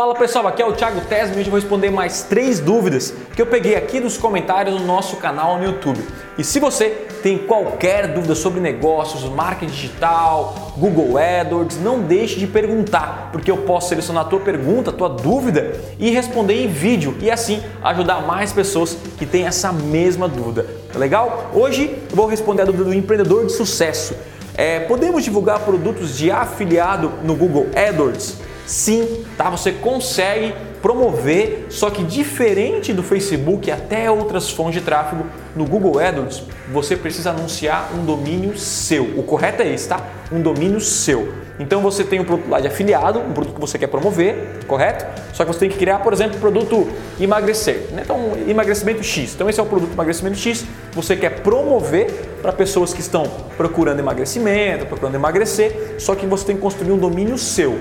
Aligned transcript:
Fala 0.00 0.14
pessoal, 0.14 0.46
aqui 0.46 0.62
é 0.62 0.64
o 0.66 0.72
Thiago 0.72 1.02
Tesma 1.02 1.36
e 1.36 1.40
hoje 1.40 1.48
eu 1.48 1.50
vou 1.50 1.60
responder 1.60 1.90
mais 1.90 2.22
três 2.22 2.58
dúvidas 2.58 3.12
que 3.36 3.42
eu 3.42 3.44
peguei 3.44 3.76
aqui 3.76 4.00
nos 4.00 4.16
comentários 4.16 4.80
do 4.80 4.86
nosso 4.86 5.18
canal 5.18 5.58
no 5.58 5.64
YouTube. 5.64 6.02
E 6.38 6.42
se 6.42 6.58
você 6.58 6.88
tem 7.22 7.36
qualquer 7.36 8.06
dúvida 8.14 8.34
sobre 8.34 8.60
negócios, 8.60 9.22
marketing 9.24 9.70
digital, 9.70 10.72
Google 10.78 11.18
AdWords, 11.18 11.78
não 11.82 12.00
deixe 12.00 12.40
de 12.40 12.46
perguntar, 12.46 13.28
porque 13.30 13.50
eu 13.50 13.58
posso 13.58 13.90
selecionar 13.90 14.24
a 14.24 14.26
tua 14.26 14.40
pergunta, 14.40 14.88
a 14.88 14.92
tua 14.94 15.10
dúvida 15.10 15.78
e 15.98 16.10
responder 16.10 16.64
em 16.64 16.68
vídeo 16.68 17.14
e 17.20 17.30
assim 17.30 17.62
ajudar 17.82 18.26
mais 18.26 18.54
pessoas 18.54 18.96
que 19.18 19.26
têm 19.26 19.46
essa 19.46 19.70
mesma 19.70 20.26
dúvida. 20.26 20.66
Tá 20.90 20.98
legal? 20.98 21.50
Hoje 21.52 21.94
eu 22.08 22.16
vou 22.16 22.26
responder 22.26 22.62
a 22.62 22.64
dúvida 22.64 22.84
do 22.84 22.94
empreendedor 22.94 23.44
de 23.44 23.52
sucesso. 23.52 24.16
É, 24.56 24.80
podemos 24.80 25.22
divulgar 25.22 25.60
produtos 25.60 26.16
de 26.16 26.30
afiliado 26.30 27.12
no 27.22 27.34
Google 27.36 27.66
AdWords? 27.76 28.48
Sim, 28.70 29.24
tá? 29.36 29.50
Você 29.50 29.72
consegue 29.72 30.54
promover, 30.80 31.66
só 31.70 31.90
que 31.90 32.04
diferente 32.04 32.92
do 32.92 33.02
Facebook 33.02 33.68
e 33.68 33.72
até 33.72 34.08
outras 34.08 34.48
fontes 34.48 34.74
de 34.74 34.80
tráfego, 34.80 35.26
no 35.56 35.66
Google 35.66 35.98
AdWords 35.98 36.44
você 36.72 36.96
precisa 36.96 37.30
anunciar 37.30 37.90
um 37.92 38.04
domínio 38.04 38.56
seu. 38.56 39.02
O 39.18 39.24
correto 39.24 39.60
é 39.60 39.74
esse, 39.74 39.88
tá? 39.88 40.00
Um 40.30 40.40
domínio 40.40 40.80
seu. 40.80 41.34
Então 41.58 41.82
você 41.82 42.04
tem 42.04 42.20
um 42.20 42.24
produto 42.24 42.48
lá 42.48 42.60
de 42.60 42.68
afiliado, 42.68 43.18
um 43.18 43.32
produto 43.32 43.56
que 43.56 43.60
você 43.60 43.76
quer 43.76 43.88
promover, 43.88 44.60
correto? 44.68 45.04
Só 45.32 45.44
que 45.44 45.52
você 45.52 45.58
tem 45.58 45.68
que 45.68 45.76
criar, 45.76 45.98
por 45.98 46.12
exemplo, 46.12 46.38
produto 46.38 46.88
emagrecer. 47.18 47.88
Né? 47.90 48.02
Então, 48.04 48.34
emagrecimento 48.46 49.02
X. 49.02 49.34
Então 49.34 49.50
esse 49.50 49.58
é 49.58 49.62
o 49.64 49.66
produto 49.66 49.94
emagrecimento 49.94 50.38
X. 50.38 50.64
Você 50.92 51.16
quer 51.16 51.40
promover 51.40 52.08
para 52.40 52.52
pessoas 52.52 52.94
que 52.94 53.00
estão 53.00 53.24
procurando 53.56 53.98
emagrecimento, 53.98 54.86
procurando 54.86 55.16
emagrecer, 55.16 55.96
só 55.98 56.14
que 56.14 56.24
você 56.24 56.46
tem 56.46 56.54
que 56.54 56.62
construir 56.62 56.92
um 56.92 56.98
domínio 56.98 57.36
seu 57.36 57.76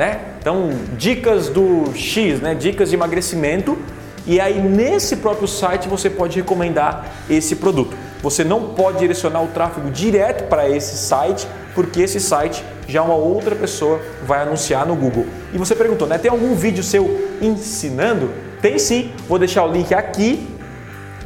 né? 0.00 0.18
Então, 0.40 0.70
dicas 0.96 1.50
do 1.50 1.92
X, 1.94 2.40
né? 2.40 2.54
Dicas 2.54 2.88
de 2.88 2.96
emagrecimento. 2.96 3.76
E 4.26 4.40
aí 4.40 4.58
nesse 4.58 5.16
próprio 5.16 5.46
site 5.46 5.88
você 5.88 6.08
pode 6.08 6.38
recomendar 6.38 7.04
esse 7.28 7.56
produto. 7.56 7.94
Você 8.22 8.42
não 8.42 8.70
pode 8.70 8.98
direcionar 8.98 9.42
o 9.42 9.48
tráfego 9.48 9.90
direto 9.90 10.44
para 10.48 10.66
esse 10.70 10.96
site, 10.96 11.46
porque 11.74 12.00
esse 12.00 12.18
site 12.18 12.64
já 12.88 13.02
uma 13.02 13.14
outra 13.14 13.54
pessoa 13.54 14.00
vai 14.26 14.40
anunciar 14.40 14.86
no 14.86 14.96
Google. 14.96 15.26
E 15.52 15.58
você 15.58 15.74
perguntou, 15.74 16.08
né? 16.08 16.16
Tem 16.16 16.30
algum 16.30 16.54
vídeo 16.54 16.82
seu 16.82 17.36
ensinando? 17.42 18.30
Tem 18.62 18.78
sim. 18.78 19.12
Vou 19.28 19.38
deixar 19.38 19.64
o 19.64 19.70
link 19.70 19.92
aqui. 19.92 20.48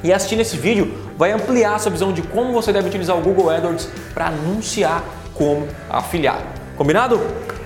E 0.02 0.12
assistindo 0.12 0.40
esse 0.40 0.56
vídeo 0.56 0.92
vai 1.16 1.30
ampliar 1.30 1.76
a 1.76 1.78
sua 1.78 1.92
visão 1.92 2.12
de 2.12 2.22
como 2.22 2.52
você 2.52 2.72
deve 2.72 2.88
utilizar 2.88 3.16
o 3.16 3.20
Google 3.20 3.50
AdWords 3.50 3.88
para 4.12 4.26
anunciar 4.26 5.04
como 5.32 5.68
afiliado. 5.88 6.42
Combinado? 6.76 7.20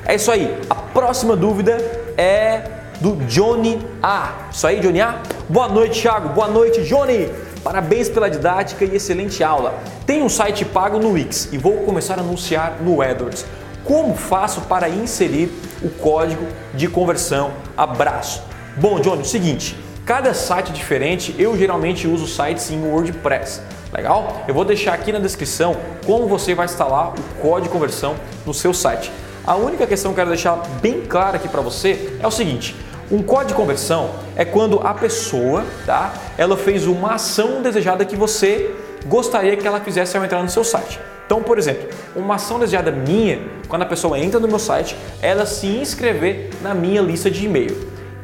É 0.08 0.14
isso 0.14 0.30
aí. 0.30 0.58
A 0.70 0.74
próxima 0.74 1.36
dúvida 1.36 1.76
é 2.16 2.62
do 2.98 3.16
Johnny 3.26 3.86
A. 4.02 4.48
Isso 4.50 4.66
aí, 4.66 4.80
Johnny 4.80 5.02
A? 5.02 5.20
Boa 5.50 5.68
noite, 5.68 6.00
Thiago. 6.00 6.30
Boa 6.30 6.48
noite, 6.48 6.82
Johnny. 6.82 7.30
Parabéns 7.62 8.08
pela 8.08 8.30
didática 8.30 8.86
e 8.86 8.96
excelente 8.96 9.44
aula. 9.44 9.74
Tenho 10.06 10.24
um 10.24 10.28
site 10.30 10.64
pago 10.64 10.98
no 10.98 11.10
Wix 11.10 11.50
e 11.52 11.58
vou 11.58 11.84
começar 11.84 12.14
a 12.14 12.22
anunciar 12.22 12.78
no 12.80 13.02
AdWords. 13.02 13.44
Como 13.84 14.14
faço 14.14 14.62
para 14.62 14.88
inserir 14.88 15.52
o 15.82 15.90
código 15.90 16.46
de 16.72 16.88
conversão? 16.88 17.50
Abraço. 17.76 18.42
Bom, 18.78 19.00
Johnny, 19.00 19.20
o 19.20 19.26
seguinte, 19.26 19.76
cada 20.06 20.32
site 20.32 20.72
diferente, 20.72 21.34
eu 21.38 21.54
geralmente 21.54 22.08
uso 22.08 22.26
sites 22.26 22.70
em 22.70 22.82
WordPress. 22.82 23.60
Legal? 23.92 24.42
Eu 24.48 24.54
vou 24.54 24.64
deixar 24.64 24.94
aqui 24.94 25.12
na 25.12 25.18
descrição 25.18 25.76
como 26.06 26.26
você 26.26 26.54
vai 26.54 26.64
instalar 26.64 27.12
o 27.12 27.42
código 27.42 27.66
de 27.66 27.68
conversão 27.68 28.16
no 28.46 28.54
seu 28.54 28.72
site. 28.72 29.12
A 29.48 29.54
única 29.54 29.86
questão 29.86 30.12
que 30.12 30.20
eu 30.20 30.24
quero 30.24 30.28
deixar 30.28 30.56
bem 30.82 31.00
clara 31.06 31.36
aqui 31.36 31.48
para 31.48 31.62
você 31.62 32.18
é 32.22 32.26
o 32.26 32.30
seguinte: 32.30 32.76
um 33.10 33.22
código 33.22 33.48
de 33.48 33.54
conversão 33.54 34.10
é 34.36 34.44
quando 34.44 34.78
a 34.86 34.92
pessoa, 34.92 35.64
tá? 35.86 36.12
Ela 36.36 36.54
fez 36.54 36.86
uma 36.86 37.14
ação 37.14 37.62
desejada 37.62 38.04
que 38.04 38.14
você 38.14 38.70
gostaria 39.06 39.56
que 39.56 39.66
ela 39.66 39.80
fizesse 39.80 40.18
ao 40.18 40.22
entrar 40.22 40.42
no 40.42 40.50
seu 40.50 40.62
site. 40.62 41.00
Então, 41.24 41.42
por 41.42 41.56
exemplo, 41.56 41.88
uma 42.14 42.34
ação 42.34 42.58
desejada 42.58 42.90
minha, 42.90 43.40
quando 43.68 43.80
a 43.80 43.86
pessoa 43.86 44.18
entra 44.18 44.38
no 44.38 44.46
meu 44.46 44.58
site, 44.58 44.94
ela 45.22 45.46
se 45.46 45.66
inscrever 45.66 46.50
na 46.60 46.74
minha 46.74 47.00
lista 47.00 47.30
de 47.30 47.46
e-mail. 47.46 47.74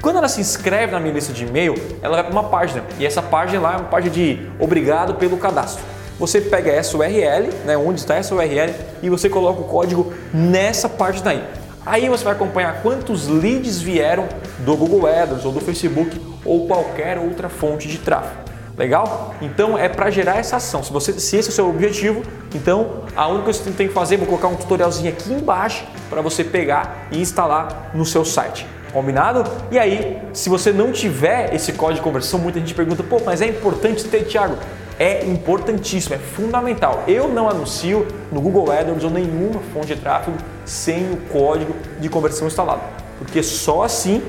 Quando 0.03 0.17
ela 0.17 0.29
se 0.29 0.43
inscreve 0.43 0.93
na 0.93 1.01
minha 1.01 1.15
lista 1.15 1.33
de 1.33 1.47
e-mail, 1.47 1.75
ela 2.03 2.17
vai 2.17 2.25
para 2.25 2.33
uma 2.33 2.51
página 2.51 2.85
e 2.99 3.07
essa 3.07 3.23
página 3.23 3.63
lá 3.63 3.73
é 3.73 3.77
uma 3.79 3.89
página 3.89 4.13
de 4.13 4.47
obrigado 4.59 5.15
pelo 5.15 5.39
cadastro. 5.39 5.94
Você 6.19 6.41
pega 6.41 6.71
essa 6.71 6.97
URL, 6.97 7.51
né, 7.65 7.77
onde 7.77 8.01
está 8.01 8.15
essa 8.15 8.35
URL, 8.35 8.73
e 9.03 9.11
você 9.11 9.29
coloca 9.29 9.61
o 9.61 9.65
código 9.65 10.13
nessa 10.33 10.89
página 10.89 11.33
aí. 11.33 11.45
Aí 11.85 12.09
você 12.09 12.25
vai 12.25 12.33
acompanhar 12.33 12.83
quantos 12.83 13.29
leads 13.29 13.81
vieram 13.81 14.27
do 14.61 14.75
Google 14.77 15.07
Ads 15.07 15.45
ou 15.45 15.53
do 15.53 15.61
Facebook 15.61 16.19
ou 16.45 16.67
qualquer 16.67 17.19
outra 17.19 17.49
fonte 17.49 17.89
de 17.89 17.99
tráfego. 17.99 18.43
Legal? 18.77 19.35
Então 19.41 19.79
é 19.79 19.89
para 19.89 20.11
gerar 20.11 20.39
essa 20.39 20.57
ação. 20.57 20.83
Se, 20.83 20.93
você, 20.93 21.13
se 21.13 21.37
esse 21.37 21.49
é 21.49 21.53
o 21.53 21.55
seu 21.55 21.69
objetivo, 21.69 22.23
então 22.55 23.03
a 23.15 23.29
única 23.29 23.45
coisa 23.45 23.59
que 23.59 23.67
você 23.67 23.73
tem 23.73 23.89
que 23.89 23.95
fazer, 23.95 24.17
vou 24.17 24.27
colocar 24.27 24.49
um 24.49 24.57
tutorialzinho 24.57 25.11
aqui 25.11 25.33
embaixo 25.33 25.85
para 26.09 26.21
você 26.23 26.43
pegar 26.43 27.09
e 27.13 27.21
instalar 27.21 27.91
no 27.95 28.05
seu 28.05 28.25
site. 28.25 28.67
Combinado? 28.93 29.45
E 29.71 29.79
aí, 29.79 30.21
se 30.33 30.49
você 30.49 30.73
não 30.73 30.91
tiver 30.91 31.55
esse 31.55 31.73
código 31.73 31.99
de 31.99 32.03
conversão, 32.03 32.39
muita 32.39 32.61
gente 32.61 32.75
pergunta, 32.75 33.03
pô, 33.03 33.21
mas 33.25 33.43
é 33.43 33.47
importante 33.47 34.05
ter, 34.05 34.25
Thiago? 34.25 34.57
É 34.99 35.25
importantíssimo, 35.25 36.15
é 36.15 36.19
fundamental. 36.19 37.03
Eu 37.09 37.29
não 37.29 37.49
anuncio 37.49 38.07
no 38.31 38.41
Google 38.41 38.71
AdWords 38.71 39.05
ou 39.05 39.11
nenhuma 39.11 39.61
fonte 39.73 39.89
de 39.89 39.97
tráfego 39.97 40.37
sem 40.65 41.13
o 41.13 41.17
código 41.33 41.75
de 42.01 42.09
conversão 42.09 42.47
instalado, 42.47 42.81
porque 43.19 43.43
só 43.43 43.83
assim 43.83 44.23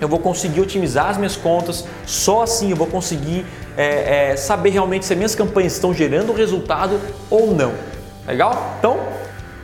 eu 0.00 0.08
vou 0.08 0.18
conseguir 0.18 0.60
otimizar 0.60 1.08
as 1.08 1.16
minhas 1.16 1.36
contas, 1.36 1.84
só 2.06 2.42
assim 2.42 2.70
eu 2.70 2.76
vou 2.76 2.86
conseguir 2.86 3.44
é, 3.76 4.30
é, 4.30 4.36
saber 4.36 4.70
realmente 4.70 5.04
se 5.04 5.12
as 5.12 5.16
minhas 5.16 5.34
campanhas 5.34 5.74
estão 5.74 5.92
gerando 5.92 6.32
resultado 6.32 6.98
ou 7.28 7.54
não. 7.54 7.72
Legal? 8.26 8.76
Então, 8.78 8.98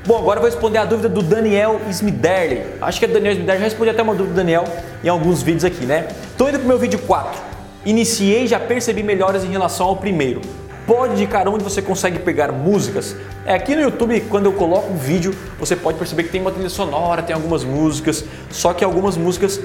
Bom, 0.06 0.19
agora 0.19 0.38
eu 0.38 0.43
vou 0.43 0.49
responder 0.49 0.78
a 0.78 0.84
dúvida 0.84 1.09
do 1.09 1.21
Daniel 1.21 1.81
Smiderley. 1.91 2.65
Acho 2.81 3.00
que 3.00 3.06
é 3.06 3.09
Daniel 3.09 3.32
Smiderley, 3.32 3.59
já 3.59 3.65
respondi 3.65 3.91
até 3.91 4.03
uma 4.03 4.15
dúvida 4.15 4.34
do 4.34 4.37
Daniel 4.37 4.62
em 5.03 5.09
alguns 5.09 5.43
vídeos 5.43 5.65
aqui, 5.65 5.84
né? 5.84 6.06
Estou 6.31 6.49
indo 6.49 6.59
para 6.59 6.65
o 6.65 6.69
meu 6.69 6.78
vídeo 6.78 7.00
4. 7.00 7.56
Iniciei 7.86 8.42
e 8.42 8.47
já 8.48 8.58
percebi 8.58 9.04
melhoras 9.04 9.44
em 9.44 9.48
relação 9.48 9.86
ao 9.86 9.94
primeiro. 9.94 10.41
Pode 10.84 11.12
indicar 11.12 11.48
onde 11.48 11.62
você 11.62 11.80
consegue 11.80 12.19
pegar 12.19 12.50
músicas? 12.50 13.14
É, 13.44 13.54
aqui 13.54 13.76
no 13.76 13.82
YouTube, 13.82 14.22
quando 14.28 14.47
eu 14.47 14.52
coloco 14.54 14.92
um 14.92 14.97
vídeo, 14.97 15.32
você 15.56 15.76
pode 15.76 15.96
perceber 15.96 16.25
que 16.25 16.30
tem 16.30 16.41
uma 16.41 16.50
trilha 16.50 16.69
sonora, 16.69 17.22
tem 17.22 17.32
algumas 17.32 17.62
músicas, 17.62 18.25
só 18.50 18.75
que 18.75 18.84
algumas 18.84 19.16
músicas 19.16 19.60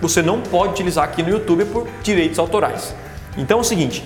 você 0.00 0.22
não 0.22 0.40
pode 0.40 0.74
utilizar 0.74 1.02
aqui 1.02 1.24
no 1.24 1.28
YouTube 1.28 1.64
por 1.64 1.88
direitos 2.04 2.38
autorais. 2.38 2.94
Então 3.36 3.58
é 3.58 3.60
o 3.62 3.64
seguinte, 3.64 4.04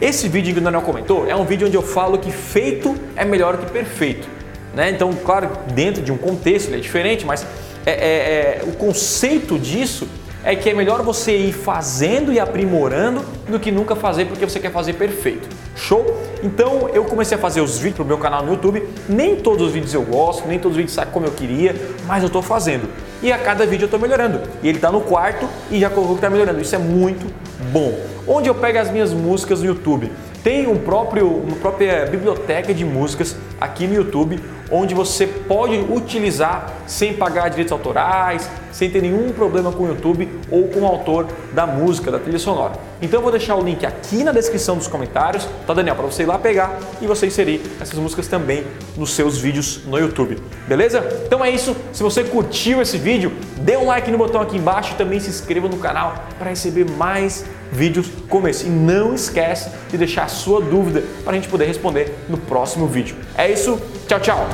esse 0.00 0.28
vídeo 0.28 0.54
que 0.54 0.60
o 0.60 0.62
Daniel 0.62 0.82
comentou 0.82 1.28
é 1.28 1.34
um 1.34 1.44
vídeo 1.44 1.66
onde 1.66 1.76
eu 1.76 1.82
falo 1.82 2.16
que 2.16 2.30
feito 2.30 2.94
é 3.16 3.24
melhor 3.24 3.56
que 3.56 3.72
perfeito. 3.72 4.28
Né? 4.72 4.90
Então, 4.90 5.12
claro, 5.12 5.50
dentro 5.74 6.00
de 6.00 6.12
um 6.12 6.16
contexto 6.16 6.68
ele 6.68 6.76
é 6.76 6.80
diferente, 6.80 7.26
mas 7.26 7.44
é, 7.84 7.90
é, 7.90 7.94
é, 7.94 8.64
o 8.68 8.72
conceito 8.72 9.58
disso 9.58 10.08
é 10.44 10.54
que 10.54 10.68
é 10.68 10.74
melhor 10.74 11.02
você 11.02 11.34
ir 11.34 11.52
fazendo 11.52 12.32
e 12.32 12.38
aprimorando 12.38 13.24
do 13.48 13.58
que 13.58 13.72
nunca 13.72 13.96
fazer 13.96 14.26
porque 14.26 14.44
você 14.44 14.60
quer 14.60 14.70
fazer 14.70 14.92
perfeito. 14.92 15.48
Show? 15.74 16.22
Então 16.42 16.88
eu 16.92 17.04
comecei 17.04 17.36
a 17.36 17.40
fazer 17.40 17.62
os 17.62 17.78
vídeos 17.78 17.96
pro 17.96 18.04
meu 18.04 18.18
canal 18.18 18.44
no 18.44 18.52
YouTube. 18.52 18.86
Nem 19.08 19.36
todos 19.36 19.68
os 19.68 19.72
vídeos 19.72 19.94
eu 19.94 20.02
gosto, 20.02 20.46
nem 20.46 20.58
todos 20.58 20.72
os 20.72 20.76
vídeos 20.76 20.94
saem 20.94 21.08
como 21.10 21.24
eu 21.26 21.32
queria, 21.32 21.74
mas 22.06 22.22
eu 22.22 22.26
estou 22.26 22.42
fazendo. 22.42 22.88
E 23.22 23.32
a 23.32 23.38
cada 23.38 23.64
vídeo 23.64 23.84
eu 23.84 23.86
estou 23.86 23.98
melhorando. 23.98 24.42
E 24.62 24.68
ele 24.68 24.76
está 24.76 24.92
no 24.92 25.00
quarto 25.00 25.48
e 25.70 25.80
já 25.80 25.88
colocou 25.88 26.14
que 26.14 26.18
está 26.18 26.28
melhorando. 26.28 26.60
Isso 26.60 26.74
é 26.74 26.78
muito 26.78 27.26
bom. 27.72 27.98
Onde 28.26 28.48
eu 28.48 28.54
pego 28.54 28.78
as 28.78 28.90
minhas 28.90 29.12
músicas 29.12 29.60
no 29.60 29.66
YouTube? 29.66 30.10
Tem 30.44 30.66
um 30.66 30.76
próprio, 30.76 31.26
uma 31.26 31.56
própria 31.56 32.04
biblioteca 32.04 32.74
de 32.74 32.84
músicas 32.84 33.34
aqui 33.58 33.86
no 33.86 33.94
YouTube, 33.94 34.38
onde 34.70 34.94
você 34.94 35.26
pode 35.26 35.74
utilizar 35.76 36.70
sem 36.86 37.14
pagar 37.14 37.48
direitos 37.48 37.72
autorais, 37.72 38.46
sem 38.70 38.90
ter 38.90 39.00
nenhum 39.00 39.32
problema 39.32 39.72
com 39.72 39.84
o 39.84 39.88
YouTube 39.88 40.28
ou 40.50 40.68
com 40.68 40.80
o 40.80 40.86
autor 40.86 41.26
da 41.54 41.66
música, 41.66 42.10
da 42.10 42.18
trilha 42.18 42.38
sonora. 42.38 42.74
Então 43.00 43.20
eu 43.20 43.22
vou 43.22 43.30
deixar 43.30 43.56
o 43.56 43.62
link 43.62 43.86
aqui 43.86 44.22
na 44.22 44.32
descrição 44.32 44.76
dos 44.76 44.86
comentários, 44.86 45.48
tá 45.66 45.72
Daniel, 45.72 45.96
para 45.96 46.04
você 46.04 46.24
ir 46.24 46.26
lá 46.26 46.38
pegar 46.38 46.78
e 47.00 47.06
você 47.06 47.26
inserir 47.26 47.62
essas 47.80 47.98
músicas 47.98 48.28
também 48.28 48.64
nos 48.98 49.14
seus 49.14 49.38
vídeos 49.38 49.80
no 49.86 49.98
YouTube. 49.98 50.36
Beleza? 50.68 51.22
Então 51.26 51.42
é 51.42 51.48
isso. 51.48 51.74
Se 51.90 52.02
você 52.02 52.22
curtiu 52.22 52.82
esse 52.82 52.98
vídeo, 52.98 53.32
dê 53.56 53.78
um 53.78 53.86
like 53.86 54.10
no 54.10 54.18
botão 54.18 54.42
aqui 54.42 54.58
embaixo 54.58 54.92
e 54.92 54.96
também 54.96 55.20
se 55.20 55.30
inscreva 55.30 55.68
no 55.68 55.78
canal 55.78 56.26
para 56.38 56.50
receber 56.50 56.84
mais 56.98 57.46
vídeos 57.72 58.08
como 58.28 58.48
esse. 58.48 58.66
E 58.66 58.70
não 58.70 59.14
esquece 59.14 59.70
de 59.90 59.98
deixar 59.98 60.24
a 60.24 60.28
sua 60.28 60.60
dúvida 60.60 61.02
para 61.22 61.32
a 61.32 61.36
gente 61.36 61.48
poder 61.48 61.66
responder 61.66 62.14
no 62.28 62.38
próximo 62.38 62.86
vídeo. 62.86 63.16
É 63.36 63.50
isso, 63.50 63.80
tchau, 64.06 64.20
tchau! 64.20 64.48